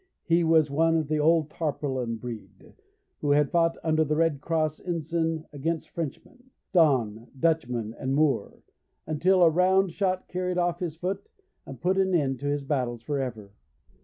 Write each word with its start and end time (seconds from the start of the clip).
He 0.23 0.43
was 0.43 0.71
one 0.71 0.97
of 0.97 1.09
the 1.09 1.19
old 1.19 1.51
tarpaulin 1.51 2.15
breed, 2.15 2.73
who 3.19 3.29
had 3.29 3.51
fought 3.51 3.77
under 3.83 4.03
the 4.03 4.15
red 4.15 4.41
cross 4.41 4.79
ensign 4.79 5.45
against 5.53 5.91
Frenchman, 5.91 6.49
Don, 6.73 7.27
Dutchman, 7.39 7.93
and 7.99 8.15
Moor, 8.15 8.63
until 9.05 9.43
a 9.43 9.49
round 9.51 9.91
shot 9.91 10.27
carried 10.27 10.57
off 10.57 10.79
his 10.79 10.95
foot 10.95 11.29
and 11.67 11.79
put 11.79 11.99
an 11.99 12.15
end 12.15 12.39
to 12.39 12.47
his 12.47 12.63
battles 12.63 13.03
for 13.03 13.19
ever. 13.19 13.51